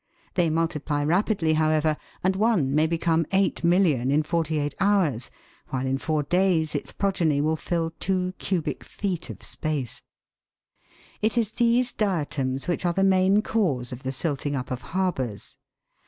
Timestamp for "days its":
6.23-6.91